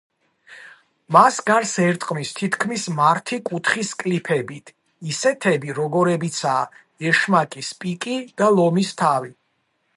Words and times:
მას 1.15 1.35
გარს 1.49 1.73
ერტყმის 1.83 2.31
თითქმის 2.39 2.85
მართი 3.01 3.39
კუთხის 3.51 3.93
კლიფებით, 4.01 4.73
ისეთები 5.13 5.77
როგორებიცაა 5.81 6.67
ეშმაკის 7.13 7.73
პიკი 7.85 8.21
და 8.43 8.53
ლომის 8.61 8.95
თავი. 9.05 9.35